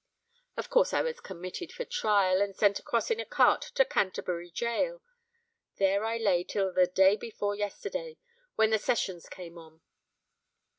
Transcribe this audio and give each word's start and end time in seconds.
Of 0.57 0.71
course 0.71 0.95
I 0.95 1.03
was 1.03 1.19
committed 1.19 1.71
for 1.71 1.85
trial, 1.85 2.41
and 2.41 2.55
sent 2.55 2.79
across 2.79 3.11
in 3.11 3.19
a 3.19 3.23
cart 3.25 3.61
to 3.75 3.85
Canterbury 3.85 4.49
gaol. 4.49 5.03
There 5.75 6.03
I 6.05 6.17
lay 6.17 6.43
till 6.43 6.73
the 6.73 6.87
day 6.87 7.15
before 7.15 7.53
yesterday, 7.53 8.17
when 8.55 8.71
the 8.71 8.79
sessions 8.79 9.29
came 9.29 9.59
on. 9.59 9.81